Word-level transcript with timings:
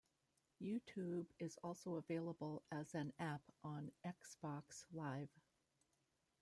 YouTube 0.59 1.27
is 1.37 1.59
also 1.63 1.93
available 1.97 2.63
as 2.71 2.95
an 2.95 3.13
app 3.19 3.43
on 3.63 3.91
Xbox 4.03 4.83
Live. 4.91 5.29